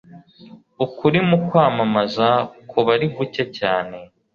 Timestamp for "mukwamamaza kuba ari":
1.29-3.07